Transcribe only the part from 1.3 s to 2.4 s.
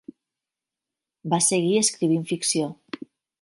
Va seguir escrivint